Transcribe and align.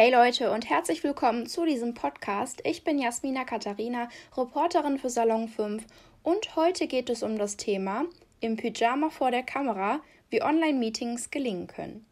Hey 0.00 0.12
Leute 0.12 0.52
und 0.52 0.70
herzlich 0.70 1.02
willkommen 1.02 1.46
zu 1.46 1.64
diesem 1.64 1.92
Podcast. 1.92 2.60
Ich 2.62 2.84
bin 2.84 3.00
Jasmina 3.00 3.42
Katharina, 3.42 4.08
Reporterin 4.36 4.96
für 4.96 5.10
Salon 5.10 5.48
5 5.48 5.84
und 6.22 6.54
heute 6.54 6.86
geht 6.86 7.10
es 7.10 7.24
um 7.24 7.36
das 7.36 7.56
Thema 7.56 8.04
im 8.38 8.56
Pyjama 8.56 9.10
vor 9.10 9.32
der 9.32 9.42
Kamera, 9.42 9.98
wie 10.30 10.40
Online-Meetings 10.40 11.32
gelingen 11.32 11.66
können. 11.66 12.06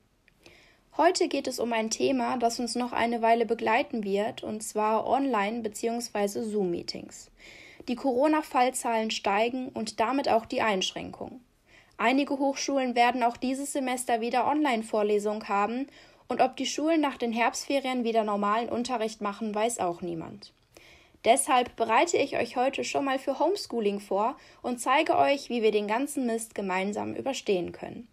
Heute 0.96 1.29
geht 1.29 1.46
es 1.46 1.61
um 1.61 1.72
ein 1.72 1.88
Thema, 1.88 2.38
das 2.38 2.59
uns 2.59 2.75
noch 2.75 2.93
eine 2.93 3.22
Weile 3.22 3.46
begleiten 3.46 4.03
wird, 4.03 4.43
und 4.43 4.64
zwar 4.64 5.07
Online- 5.07 5.62
bzw. 5.62 6.43
Zoom-Meetings. 6.43 7.30
Die 7.87 7.95
Corona-Fallzahlen 7.95 9.12
steigen 9.12 9.68
und 9.68 10.00
damit 10.00 10.29
auch 10.29 10.46
die 10.46 10.61
Einschränkungen. 10.61 11.45
Einige 11.98 12.37
Hochschulen 12.41 12.96
werden 12.96 13.23
auch 13.23 13.37
dieses 13.37 13.73
Semester 13.73 14.21
wieder 14.21 14.48
Online-Vorlesungen 14.48 15.48
haben 15.48 15.87
und 16.29 16.40
ob 16.40 16.56
die 16.56 16.66
Schulen 16.66 17.00
nach 17.00 17.16
den 17.16 17.32
Herbstferien 17.32 18.04
wieder 18.04 18.24
normalen 18.24 18.68
Unterricht 18.68 19.20
machen, 19.20 19.55
weiß 19.55 19.78
auch 19.80 20.02
niemand. 20.02 20.52
Deshalb 21.24 21.74
bereite 21.77 22.16
ich 22.16 22.37
euch 22.37 22.56
heute 22.56 22.84
schon 22.84 23.05
mal 23.05 23.18
für 23.18 23.38
Homeschooling 23.38 24.01
vor 24.01 24.37
und 24.62 24.80
zeige 24.80 25.16
euch, 25.16 25.48
wie 25.48 25.62
wir 25.62 25.73
den 25.73 25.88
ganzen 25.88 26.27
Mist 26.27 26.54
gemeinsam 26.54 27.15
überstehen 27.15 27.73
können. 27.73 28.06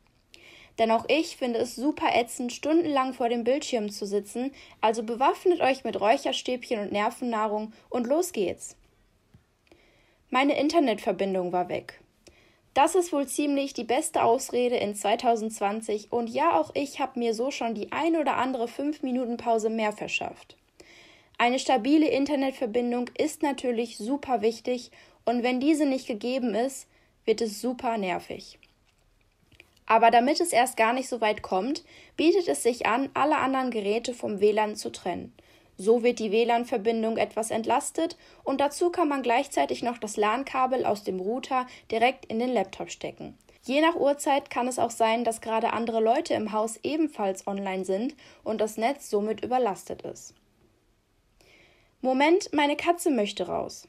Denn 0.79 0.89
auch 0.89 1.05
ich 1.07 1.37
finde 1.37 1.59
es 1.59 1.75
super 1.75 2.15
ätzend, 2.15 2.51
stundenlang 2.51 3.13
vor 3.13 3.29
dem 3.29 3.43
Bildschirm 3.43 3.91
zu 3.91 4.07
sitzen, 4.07 4.51
also 4.81 5.03
bewaffnet 5.03 5.61
euch 5.61 5.83
mit 5.83 5.99
Räucherstäbchen 5.99 6.79
und 6.79 6.91
Nervennahrung 6.91 7.73
und 7.89 8.07
los 8.07 8.31
geht's. 8.31 8.75
Meine 10.31 10.59
Internetverbindung 10.59 11.51
war 11.51 11.69
weg. 11.69 12.02
Das 12.73 12.95
ist 12.95 13.13
wohl 13.13 13.27
ziemlich 13.27 13.73
die 13.73 13.83
beste 13.83 14.23
Ausrede 14.23 14.77
in 14.77 14.95
2020 14.95 16.11
und 16.11 16.27
ja, 16.27 16.59
auch 16.59 16.71
ich 16.73 16.99
habe 16.99 17.19
mir 17.19 17.35
so 17.35 17.51
schon 17.51 17.75
die 17.75 17.91
ein 17.91 18.15
oder 18.15 18.37
andere 18.37 18.67
5 18.67 19.03
Minuten 19.03 19.37
Pause 19.37 19.69
mehr 19.69 19.91
verschafft. 19.91 20.57
Eine 21.37 21.59
stabile 21.59 22.07
Internetverbindung 22.07 23.09
ist 23.17 23.43
natürlich 23.43 23.97
super 23.97 24.41
wichtig 24.41 24.91
und 25.25 25.43
wenn 25.43 25.59
diese 25.59 25.85
nicht 25.85 26.07
gegeben 26.07 26.55
ist, 26.55 26.87
wird 27.25 27.41
es 27.41 27.61
super 27.61 27.97
nervig. 27.97 28.57
Aber 29.85 30.09
damit 30.09 30.39
es 30.39 30.53
erst 30.53 30.77
gar 30.77 30.93
nicht 30.93 31.09
so 31.09 31.21
weit 31.21 31.41
kommt, 31.41 31.83
bietet 32.17 32.47
es 32.47 32.63
sich 32.63 32.85
an, 32.85 33.09
alle 33.13 33.37
anderen 33.37 33.69
Geräte 33.69 34.13
vom 34.13 34.39
WLAN 34.39 34.75
zu 34.75 34.91
trennen. 34.91 35.33
So 35.77 36.03
wird 36.03 36.19
die 36.19 36.31
WLAN-Verbindung 36.31 37.17
etwas 37.17 37.51
entlastet 37.51 38.17
und 38.43 38.61
dazu 38.61 38.89
kann 38.89 39.07
man 39.07 39.23
gleichzeitig 39.23 39.81
noch 39.83 39.97
das 39.97 40.17
LAN-Kabel 40.17 40.85
aus 40.85 41.03
dem 41.03 41.19
Router 41.19 41.67
direkt 41.91 42.25
in 42.25 42.39
den 42.39 42.53
Laptop 42.53 42.91
stecken. 42.91 43.37
Je 43.65 43.79
nach 43.81 43.95
Uhrzeit 43.95 44.49
kann 44.49 44.67
es 44.67 44.77
auch 44.77 44.91
sein, 44.91 45.23
dass 45.23 45.41
gerade 45.41 45.71
andere 45.71 46.01
Leute 46.01 46.33
im 46.33 46.51
Haus 46.51 46.77
ebenfalls 46.83 47.47
online 47.47 47.85
sind 47.85 48.15
und 48.43 48.59
das 48.59 48.77
Netz 48.77 49.09
somit 49.09 49.43
überlastet 49.43 50.01
ist. 50.01 50.35
Moment, 52.01 52.51
meine 52.51 52.75
Katze 52.75 53.09
möchte 53.09 53.47
raus. 53.47 53.87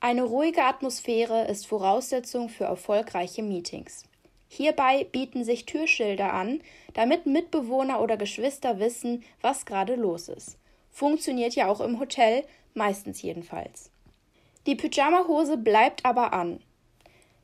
Eine 0.00 0.22
ruhige 0.22 0.62
Atmosphäre 0.62 1.46
ist 1.48 1.66
Voraussetzung 1.66 2.48
für 2.48 2.64
erfolgreiche 2.64 3.42
Meetings. 3.42 4.04
Hierbei 4.48 5.04
bieten 5.04 5.44
sich 5.44 5.66
Türschilder 5.66 6.32
an, 6.32 6.62
damit 6.94 7.26
Mitbewohner 7.26 8.00
oder 8.00 8.16
Geschwister 8.16 8.78
wissen, 8.78 9.22
was 9.42 9.66
gerade 9.66 9.94
los 9.94 10.30
ist. 10.30 10.56
Funktioniert 10.98 11.54
ja 11.54 11.68
auch 11.68 11.80
im 11.80 12.00
Hotel, 12.00 12.42
meistens 12.74 13.22
jedenfalls. 13.22 13.92
Die 14.66 14.74
Pyjama-Hose 14.74 15.56
bleibt 15.56 16.04
aber 16.04 16.32
an. 16.32 16.58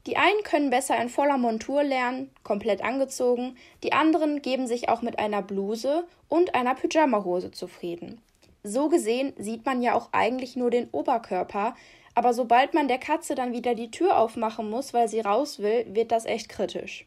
Die 0.09 0.17
einen 0.17 0.43
können 0.43 0.71
besser 0.71 1.01
in 1.01 1.09
voller 1.09 1.39
Montur 1.39 1.85
lernen, 1.85 2.33
komplett 2.43 2.83
angezogen, 2.83 3.57
die 3.85 3.93
anderen 3.93 4.43
geben 4.43 4.67
sich 4.67 4.89
auch 4.89 5.03
mit 5.03 5.21
einer 5.21 5.41
Bluse 5.41 6.05
und 6.29 6.57
einer 6.57 6.75
Pyjama-Hose 6.75 7.53
zufrieden. 7.53 8.21
So 8.65 8.89
gesehen 8.89 9.35
sieht 9.39 9.65
man 9.65 9.83
ja 9.83 9.95
auch 9.95 10.09
eigentlich 10.11 10.57
nur 10.57 10.71
den 10.71 10.91
Oberkörper, 10.91 11.77
aber 12.17 12.35
sobald 12.35 12.75
man 12.75 12.89
der 12.89 12.99
Katze 12.99 13.37
dann 13.37 13.53
wieder 13.53 13.77
die 13.77 13.93
Tür 13.93 14.19
aufmachen 14.19 14.69
muss, 14.69 14.93
weil 14.93 15.07
sie 15.07 15.21
raus 15.21 15.61
will, 15.61 15.87
wird 15.95 16.11
das 16.11 16.25
echt 16.25 16.49
kritisch. 16.49 17.07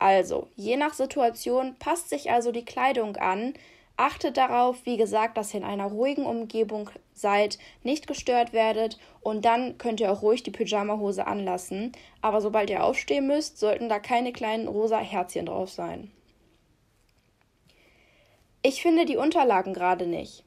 Also, 0.00 0.48
je 0.56 0.76
nach 0.76 0.94
Situation 0.94 1.76
passt 1.78 2.08
sich 2.08 2.32
also 2.32 2.50
die 2.50 2.64
Kleidung 2.64 3.14
an, 3.14 3.54
Achtet 4.00 4.36
darauf, 4.36 4.86
wie 4.86 4.96
gesagt, 4.96 5.36
dass 5.36 5.52
ihr 5.52 5.58
in 5.58 5.66
einer 5.66 5.86
ruhigen 5.86 6.24
Umgebung 6.24 6.88
seid, 7.14 7.58
nicht 7.82 8.06
gestört 8.06 8.52
werdet 8.52 8.96
und 9.22 9.44
dann 9.44 9.76
könnt 9.76 9.98
ihr 9.98 10.12
auch 10.12 10.22
ruhig 10.22 10.44
die 10.44 10.52
Pyjamahose 10.52 11.26
anlassen. 11.26 11.90
Aber 12.22 12.40
sobald 12.40 12.70
ihr 12.70 12.84
aufstehen 12.84 13.26
müsst, 13.26 13.58
sollten 13.58 13.88
da 13.88 13.98
keine 13.98 14.32
kleinen 14.32 14.68
rosa 14.68 15.00
Herzchen 15.00 15.46
drauf 15.46 15.70
sein. 15.70 16.12
Ich 18.62 18.82
finde 18.82 19.04
die 19.04 19.16
Unterlagen 19.16 19.74
gerade 19.74 20.06
nicht. 20.06 20.44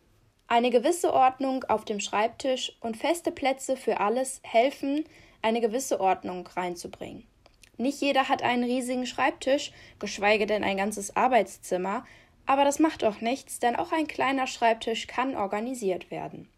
Eine 0.48 0.70
gewisse 0.70 1.14
Ordnung 1.14 1.66
auf 1.66 1.84
dem 1.84 2.00
Schreibtisch 2.00 2.78
und 2.80 2.96
feste 2.96 3.34
Plätze 3.34 3.76
für 3.76 4.00
alles 4.00 4.40
helfen, 4.44 5.04
eine 5.42 5.60
gewisse 5.60 6.00
Ordnung 6.00 6.48
reinzubringen. 6.48 7.28
Nicht 7.76 8.00
jeder 8.00 8.30
hat 8.30 8.44
einen 8.44 8.64
riesigen 8.64 9.06
Schreibtisch, 9.06 9.74
geschweige 10.00 10.46
denn 10.46 10.64
ein 10.64 10.78
ganzes 10.78 11.18
Arbeitszimmer, 11.18 12.06
aber 12.46 12.64
das 12.64 12.80
macht 12.80 13.04
auch 13.04 13.22
nichts, 13.22 13.60
denn 13.60 13.76
auch 13.76 13.92
ein 13.92 14.08
kleiner 14.08 14.48
Schreibtisch 14.48 15.08
kann 15.08 15.36
organisiert 15.36 16.12
werden. 16.12 16.50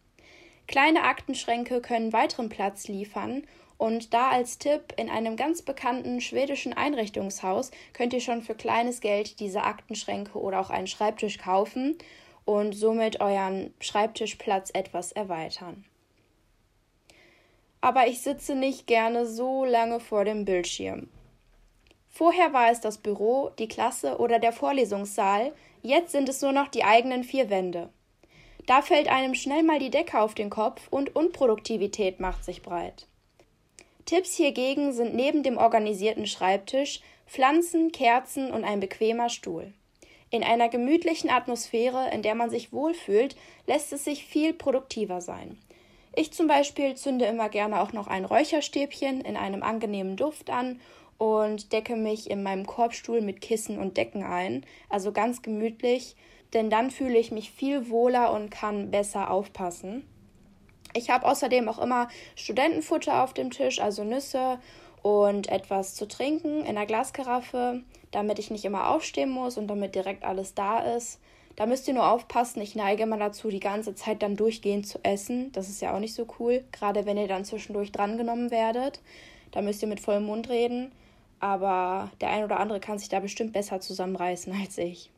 Kleine 0.68 1.04
Aktenschränke 1.04 1.82
können 1.82 2.14
weiteren 2.14 2.50
Platz 2.50 2.88
liefern 2.88 3.44
und 3.78 4.14
da 4.14 4.30
als 4.30 4.60
Tipp, 4.60 4.94
in 4.98 5.10
einem 5.10 5.36
ganz 5.36 5.62
bekannten 5.62 6.22
schwedischen 6.22 6.74
Einrichtungshaus 6.74 7.72
könnt 7.92 8.14
ihr 8.14 8.22
schon 8.22 8.42
für 8.42 8.56
kleines 8.56 9.02
Geld 9.02 9.40
diese 9.40 9.64
Aktenschränke 9.64 10.40
oder 10.40 10.62
auch 10.62 10.70
einen 10.70 10.88
Schreibtisch 10.88 11.38
kaufen 11.38 11.98
und 12.46 12.74
somit 12.74 13.20
euren 13.20 13.74
Schreibtischplatz 13.80 14.70
etwas 14.74 15.12
erweitern. 15.12 15.86
Aber 17.82 18.08
ich 18.08 18.22
sitze 18.22 18.56
nicht 18.56 18.88
gerne 18.88 19.26
so 19.26 19.66
lange 19.66 20.00
vor 20.00 20.24
dem 20.24 20.46
Bildschirm. 20.46 21.10
Vorher 22.10 22.54
war 22.54 22.72
es 22.72 22.80
das 22.80 23.00
Büro, 23.00 23.50
die 23.60 23.68
Klasse 23.68 24.20
oder 24.20 24.40
der 24.40 24.54
Vorlesungssaal, 24.54 25.52
jetzt 25.84 26.12
sind 26.12 26.28
es 26.28 26.42
nur 26.42 26.52
noch 26.52 26.70
die 26.70 26.84
eigenen 26.84 27.24
vier 27.24 27.50
Wände. 27.50 27.90
Da 28.66 28.82
fällt 28.82 29.10
einem 29.10 29.36
schnell 29.36 29.62
mal 29.62 29.80
die 29.80 29.92
Decke 29.92 30.20
auf 30.20 30.34
den 30.34 30.50
Kopf 30.50 30.88
und 30.90 31.16
Unproduktivität 31.16 32.20
macht 32.20 32.44
sich 32.44 32.64
breit. 32.64 33.08
Tipps 34.06 34.36
hiergegen 34.36 34.94
sind 34.94 35.14
neben 35.14 35.44
dem 35.44 35.58
organisierten 35.58 36.26
Schreibtisch 36.26 37.02
Pflanzen, 37.28 37.92
Kerzen 37.92 38.52
und 38.52 38.64
ein 38.64 38.80
bequemer 38.80 39.30
Stuhl. 39.30 39.74
In 40.30 40.44
einer 40.44 40.68
gemütlichen 40.68 41.30
Atmosphäre, 41.30 42.10
in 42.12 42.22
der 42.22 42.36
man 42.36 42.50
sich 42.50 42.74
wohlfühlt, 42.74 43.36
lässt 43.68 43.94
es 43.94 44.04
sich 44.04 44.26
viel 44.26 44.54
produktiver 44.54 45.22
sein. 45.22 45.58
Ich 46.16 46.32
zum 46.32 46.48
Beispiel 46.48 46.96
zünde 46.96 47.26
immer 47.26 47.50
gerne 47.50 47.82
auch 47.82 47.94
noch 47.94 48.08
ein 48.08 48.26
Räucherstäbchen 48.26 49.22
in 49.22 49.36
einem 49.36 49.64
angenehmen 49.64 50.16
Duft 50.16 50.50
an 50.50 50.80
und 51.18 51.72
decke 51.72 51.96
mich 51.96 52.30
in 52.30 52.44
meinem 52.44 52.66
Korbstuhl 52.66 53.22
mit 53.22 53.42
Kissen 53.42 53.78
und 53.80 53.98
Decken 53.98 54.24
ein. 54.24 54.66
Also 54.90 55.12
ganz 55.12 55.42
gemütlich, 55.42 56.16
denn 56.54 56.70
dann 56.70 56.92
fühle 56.92 57.18
ich 57.18 57.32
mich 57.32 57.52
viel 57.52 57.90
wohler 57.90 58.32
und 58.34 58.50
kann 58.50 58.92
besser 58.92 59.32
aufpassen. 59.32 60.08
Ich 60.96 61.10
habe 61.10 61.26
außerdem 61.26 61.68
auch 61.70 61.80
immer 61.80 62.08
Studentenfutter 62.36 63.24
auf 63.24 63.34
dem 63.34 63.50
Tisch, 63.50 63.80
also 63.80 64.04
Nüsse 64.04 64.60
und 65.02 65.50
etwas 65.50 65.96
zu 65.96 66.08
trinken 66.08 66.62
in 66.62 66.78
einer 66.78 66.86
Glaskaraffe, 66.86 67.82
damit 68.12 68.38
ich 68.38 68.52
nicht 68.52 68.66
immer 68.66 68.90
aufstehen 68.90 69.32
muss 69.32 69.58
und 69.58 69.68
damit 69.68 69.96
direkt 69.96 70.24
alles 70.24 70.54
da 70.54 70.80
ist. 70.80 71.20
Da 71.56 71.66
müsst 71.66 71.88
ihr 71.88 71.94
nur 71.94 72.12
aufpassen, 72.12 72.62
ich 72.62 72.76
neige 72.76 73.04
immer 73.04 73.18
dazu, 73.18 73.50
die 73.50 73.60
ganze 73.60 73.94
Zeit 73.96 74.24
dann 74.24 74.36
durchgehend 74.36 74.88
zu 74.88 75.00
essen. 75.04 75.52
Das 75.52 75.70
ist 75.70 75.82
ja 75.82 75.96
auch 75.96 76.00
nicht 76.00 76.16
so 76.16 76.28
cool, 76.40 76.64
gerade 76.72 77.06
wenn 77.06 77.18
ihr 77.18 77.28
dann 77.28 77.46
zwischendurch 77.46 77.92
drangenommen 77.92 78.50
werdet. 78.50 79.02
Da 79.52 79.62
müsst 79.62 79.82
ihr 79.82 79.88
mit 79.88 80.00
vollem 80.00 80.26
Mund 80.26 80.50
reden 80.50 80.92
aber 81.44 82.10
der 82.22 82.30
ein 82.30 82.46
oder 82.46 82.58
andere 82.58 82.80
kann 82.80 82.98
sich 82.98 83.10
da 83.10 83.20
bestimmt 83.20 83.52
besser 83.52 83.82
zusammenreißen 83.82 84.54
als 84.62 84.78
ich. 84.78 85.10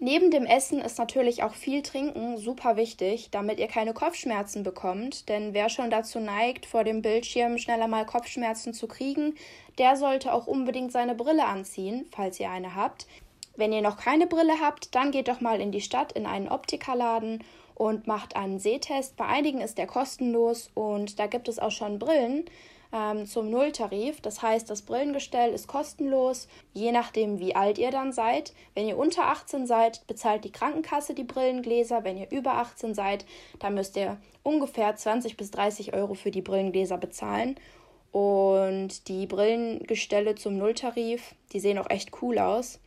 Neben 0.00 0.32
dem 0.32 0.44
Essen 0.44 0.80
ist 0.80 0.98
natürlich 0.98 1.44
auch 1.44 1.54
viel 1.54 1.82
Trinken 1.82 2.36
super 2.36 2.76
wichtig, 2.76 3.28
damit 3.30 3.60
ihr 3.60 3.68
keine 3.68 3.94
Kopfschmerzen 3.94 4.64
bekommt, 4.64 5.28
denn 5.28 5.54
wer 5.54 5.68
schon 5.68 5.90
dazu 5.90 6.18
neigt, 6.18 6.66
vor 6.66 6.82
dem 6.82 7.00
Bildschirm 7.00 7.58
schneller 7.58 7.86
mal 7.86 8.04
Kopfschmerzen 8.04 8.74
zu 8.74 8.88
kriegen, 8.88 9.36
der 9.78 9.94
sollte 9.94 10.32
auch 10.34 10.48
unbedingt 10.48 10.90
seine 10.90 11.14
Brille 11.14 11.44
anziehen, 11.46 12.06
falls 12.10 12.40
ihr 12.40 12.50
eine 12.50 12.74
habt. 12.74 13.06
Wenn 13.54 13.72
ihr 13.72 13.82
noch 13.82 13.96
keine 13.96 14.26
Brille 14.26 14.54
habt, 14.60 14.96
dann 14.96 15.12
geht 15.12 15.28
doch 15.28 15.40
mal 15.40 15.60
in 15.60 15.70
die 15.70 15.80
Stadt 15.80 16.10
in 16.10 16.26
einen 16.26 16.48
Optikerladen 16.48 17.44
und 17.76 18.08
macht 18.08 18.34
einen 18.34 18.58
Sehtest. 18.58 19.16
Bei 19.16 19.26
einigen 19.26 19.60
ist 19.60 19.78
der 19.78 19.86
kostenlos 19.86 20.72
und 20.74 21.20
da 21.20 21.28
gibt 21.28 21.46
es 21.46 21.60
auch 21.60 21.70
schon 21.70 22.00
Brillen 22.00 22.46
ähm, 22.92 23.26
zum 23.26 23.50
Nulltarif. 23.50 24.20
Das 24.20 24.42
heißt, 24.42 24.68
das 24.68 24.82
Brillengestell 24.82 25.52
ist 25.52 25.66
kostenlos, 25.66 26.48
je 26.72 26.92
nachdem, 26.92 27.38
wie 27.38 27.56
alt 27.56 27.78
ihr 27.78 27.90
dann 27.90 28.12
seid. 28.12 28.52
Wenn 28.74 28.86
ihr 28.86 28.98
unter 28.98 29.28
18 29.28 29.66
seid, 29.66 30.06
bezahlt 30.06 30.44
die 30.44 30.52
Krankenkasse 30.52 31.14
die 31.14 31.24
Brillengläser. 31.24 32.04
Wenn 32.04 32.18
ihr 32.18 32.30
über 32.30 32.54
18 32.54 32.94
seid, 32.94 33.24
dann 33.58 33.74
müsst 33.74 33.96
ihr 33.96 34.18
ungefähr 34.42 34.94
20 34.94 35.36
bis 35.36 35.50
30 35.50 35.94
Euro 35.94 36.14
für 36.14 36.30
die 36.30 36.42
Brillengläser 36.42 36.98
bezahlen. 36.98 37.56
Und 38.12 39.08
die 39.08 39.26
Brillengestelle 39.26 40.34
zum 40.34 40.58
Nulltarif, 40.58 41.34
die 41.52 41.60
sehen 41.60 41.78
auch 41.78 41.88
echt 41.88 42.10
cool 42.20 42.38
aus. 42.38 42.78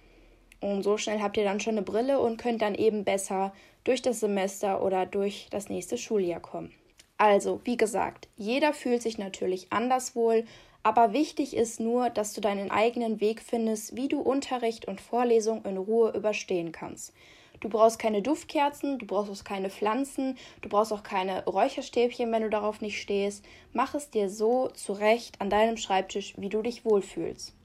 Und 0.62 0.84
so 0.84 0.98
schnell 0.98 1.20
habt 1.22 1.38
ihr 1.38 1.44
dann 1.44 1.60
schon 1.60 1.74
eine 1.74 1.82
Brille 1.82 2.20
und 2.20 2.38
könnt 2.38 2.62
dann 2.62 2.76
eben 2.76 3.04
besser 3.04 3.54
durch 3.84 4.02
das 4.02 4.20
Semester 4.20 4.84
oder 4.84 5.06
durch 5.06 5.48
das 5.50 5.70
nächste 5.70 5.98
Schuljahr 5.98 6.40
kommen. 6.40 6.72
Also, 7.18 7.62
wie 7.64 7.78
gesagt, 7.78 8.28
jeder 8.36 8.74
fühlt 8.74 9.02
sich 9.02 9.18
natürlich 9.18 9.72
anders 9.72 10.16
wohl, 10.16 10.46
aber 10.84 11.14
wichtig 11.14 11.56
ist 11.56 11.80
nur, 11.80 12.10
dass 12.10 12.34
du 12.34 12.42
deinen 12.42 12.70
eigenen 12.70 13.20
Weg 13.22 13.42
findest, 13.42 13.96
wie 13.96 14.08
du 14.08 14.20
Unterricht 14.20 14.86
und 14.88 15.02
Vorlesung 15.02 15.64
in 15.66 15.78
Ruhe 15.78 16.12
überstehen 16.12 16.72
kannst. 16.72 17.14
Du 17.62 17.70
brauchst 17.70 17.98
keine 18.00 18.22
Duftkerzen, 18.22 19.00
du 19.00 19.08
brauchst 19.08 19.32
auch 19.32 19.44
keine 19.44 19.70
Pflanzen, 19.70 20.38
du 20.62 20.70
brauchst 20.70 20.92
auch 20.94 21.04
keine 21.04 21.46
Räucherstäbchen, 21.46 22.32
wenn 22.32 22.44
du 22.44 22.50
darauf 22.50 22.82
nicht 22.82 23.02
stehst. 23.02 23.44
Mach 23.74 23.96
es 23.96 24.10
dir 24.10 24.30
so 24.30 24.68
zurecht 24.76 25.42
an 25.42 25.50
deinem 25.50 25.78
Schreibtisch, 25.78 26.34
wie 26.38 26.50
du 26.50 26.62
dich 26.62 26.86
wohlfühlst. 26.86 27.56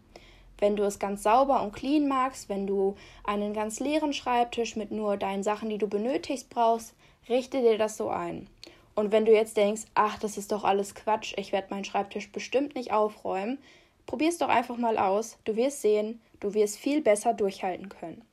Wenn 0.58 0.76
du 0.76 0.84
es 0.84 0.98
ganz 0.98 1.22
sauber 1.22 1.62
und 1.62 1.72
clean 1.72 2.06
magst, 2.06 2.48
wenn 2.48 2.66
du 2.66 2.94
einen 3.24 3.52
ganz 3.52 3.80
leeren 3.80 4.12
Schreibtisch 4.12 4.76
mit 4.76 4.92
nur 4.92 5.16
deinen 5.16 5.42
Sachen, 5.42 5.70
die 5.70 5.78
du 5.78 5.88
benötigst, 5.88 6.50
brauchst, 6.50 6.94
richte 7.28 7.60
dir 7.60 7.78
das 7.78 7.96
so 7.96 8.08
ein. 8.08 8.46
Und 8.94 9.12
wenn 9.12 9.24
du 9.24 9.32
jetzt 9.32 9.56
denkst, 9.56 9.82
ach, 9.94 10.18
das 10.18 10.36
ist 10.36 10.52
doch 10.52 10.64
alles 10.64 10.94
Quatsch, 10.94 11.34
ich 11.36 11.52
werde 11.52 11.68
meinen 11.70 11.84
Schreibtisch 11.84 12.30
bestimmt 12.32 12.74
nicht 12.74 12.92
aufräumen, 12.92 13.58
probier 14.06 14.28
es 14.28 14.38
doch 14.38 14.48
einfach 14.48 14.76
mal 14.76 14.98
aus. 14.98 15.38
Du 15.44 15.56
wirst 15.56 15.82
sehen, 15.82 16.20
du 16.40 16.54
wirst 16.54 16.78
viel 16.78 17.00
besser 17.00 17.32
durchhalten 17.34 17.88
können. 17.88 18.24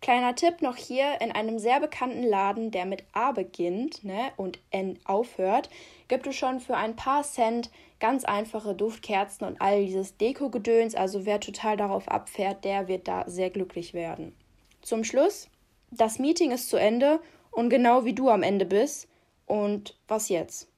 Kleiner 0.00 0.34
Tipp 0.34 0.62
noch 0.62 0.76
hier, 0.76 1.20
in 1.20 1.30
einem 1.30 1.58
sehr 1.58 1.78
bekannten 1.78 2.22
Laden, 2.22 2.70
der 2.70 2.86
mit 2.86 3.04
A 3.12 3.32
beginnt 3.32 4.02
ne, 4.02 4.32
und 4.38 4.58
N 4.70 4.98
aufhört, 5.04 5.68
gibt 6.08 6.26
es 6.26 6.36
schon 6.36 6.58
für 6.58 6.76
ein 6.76 6.96
paar 6.96 7.22
Cent 7.22 7.70
ganz 8.00 8.24
einfache 8.24 8.74
Duftkerzen 8.74 9.46
und 9.46 9.60
all 9.60 9.84
dieses 9.84 10.16
Deko-Gedöns. 10.16 10.94
Also 10.94 11.26
wer 11.26 11.38
total 11.38 11.76
darauf 11.76 12.08
abfährt, 12.08 12.64
der 12.64 12.88
wird 12.88 13.08
da 13.08 13.24
sehr 13.28 13.50
glücklich 13.50 13.92
werden. 13.92 14.34
Zum 14.80 15.04
Schluss, 15.04 15.48
das 15.90 16.18
Meeting 16.18 16.50
ist 16.50 16.70
zu 16.70 16.78
Ende 16.78 17.20
und 17.50 17.68
genau 17.68 18.06
wie 18.06 18.14
du 18.14 18.30
am 18.30 18.42
Ende 18.42 18.64
bist. 18.64 19.06
Und 19.50 19.96
was 20.06 20.28
jetzt? 20.28 20.68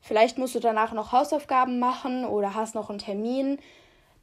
Vielleicht 0.00 0.38
musst 0.38 0.56
du 0.56 0.58
danach 0.58 0.92
noch 0.92 1.12
Hausaufgaben 1.12 1.78
machen 1.78 2.24
oder 2.24 2.52
hast 2.52 2.74
noch 2.74 2.90
einen 2.90 2.98
Termin. 2.98 3.60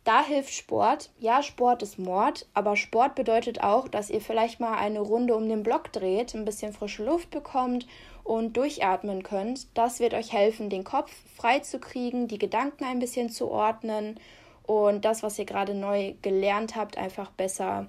Da 0.04 0.22
hilft 0.22 0.54
Sport. 0.54 1.12
Ja, 1.18 1.42
Sport 1.42 1.82
ist 1.82 1.98
Mord, 1.98 2.46
aber 2.54 2.76
Sport 2.76 3.16
bedeutet 3.16 3.64
auch, 3.64 3.88
dass 3.88 4.10
ihr 4.10 4.20
vielleicht 4.20 4.60
mal 4.60 4.78
eine 4.78 5.00
Runde 5.00 5.34
um 5.34 5.48
den 5.48 5.64
Block 5.64 5.94
dreht, 5.94 6.36
ein 6.36 6.44
bisschen 6.44 6.74
frische 6.74 7.06
Luft 7.06 7.30
bekommt 7.30 7.88
und 8.26 8.58
durchatmen 8.58 9.24
könnt. 9.24 9.66
Das 9.78 10.02
wird 10.02 10.14
euch 10.14 10.34
helfen, 10.34 10.70
den 10.70 10.84
Kopf 10.84 11.14
frei 11.38 11.60
zu 11.60 11.80
kriegen, 11.80 12.28
die 12.28 12.38
Gedanken 12.38 12.84
ein 12.84 13.00
bisschen 13.00 13.30
zu 13.30 13.50
ordnen 13.50 14.20
und 14.64 15.06
das, 15.06 15.24
was 15.24 15.40
ihr 15.40 15.46
gerade 15.46 15.74
neu 15.74 16.16
gelernt 16.22 16.76
habt, 16.76 16.98
einfach 16.98 17.32
besser 17.32 17.88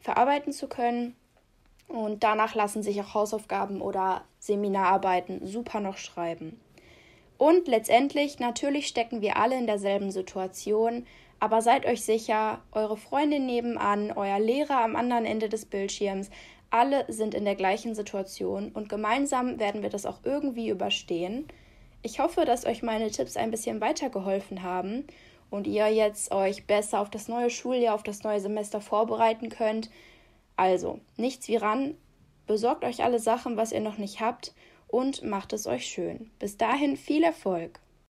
verarbeiten 0.00 0.54
zu 0.54 0.66
können. 0.66 1.14
Und 1.92 2.24
danach 2.24 2.54
lassen 2.54 2.82
sich 2.82 2.98
auch 3.02 3.12
Hausaufgaben 3.12 3.82
oder 3.82 4.22
Seminararbeiten 4.38 5.46
super 5.46 5.78
noch 5.78 5.98
schreiben. 5.98 6.58
Und 7.36 7.68
letztendlich, 7.68 8.38
natürlich 8.38 8.86
stecken 8.86 9.20
wir 9.20 9.36
alle 9.36 9.58
in 9.58 9.66
derselben 9.66 10.10
Situation, 10.10 11.06
aber 11.38 11.60
seid 11.60 11.84
euch 11.84 12.02
sicher, 12.02 12.62
eure 12.72 12.96
Freundin 12.96 13.44
nebenan, 13.44 14.10
euer 14.10 14.40
Lehrer 14.40 14.82
am 14.82 14.96
anderen 14.96 15.26
Ende 15.26 15.50
des 15.50 15.66
Bildschirms, 15.66 16.30
alle 16.70 17.04
sind 17.08 17.34
in 17.34 17.44
der 17.44 17.56
gleichen 17.56 17.94
Situation 17.94 18.70
und 18.72 18.88
gemeinsam 18.88 19.60
werden 19.60 19.82
wir 19.82 19.90
das 19.90 20.06
auch 20.06 20.20
irgendwie 20.24 20.70
überstehen. 20.70 21.46
Ich 22.00 22.20
hoffe, 22.20 22.46
dass 22.46 22.64
euch 22.64 22.82
meine 22.82 23.10
Tipps 23.10 23.36
ein 23.36 23.50
bisschen 23.50 23.82
weitergeholfen 23.82 24.62
haben 24.62 25.04
und 25.50 25.66
ihr 25.66 25.88
jetzt 25.88 26.32
euch 26.32 26.66
besser 26.66 27.00
auf 27.00 27.10
das 27.10 27.28
neue 27.28 27.50
Schuljahr, 27.50 27.94
auf 27.94 28.02
das 28.02 28.22
neue 28.22 28.40
Semester 28.40 28.80
vorbereiten 28.80 29.50
könnt. 29.50 29.90
Also, 30.62 31.00
nichts 31.16 31.48
wie 31.48 31.56
ran, 31.56 31.96
besorgt 32.46 32.84
euch 32.84 33.02
alle 33.02 33.18
Sachen, 33.18 33.56
was 33.56 33.72
ihr 33.72 33.80
noch 33.80 33.98
nicht 33.98 34.20
habt 34.20 34.54
und 34.86 35.24
macht 35.24 35.52
es 35.52 35.66
euch 35.66 35.86
schön. 35.86 36.30
Bis 36.38 36.56
dahin 36.56 36.96
viel 36.96 37.24
Erfolg! 37.24 37.80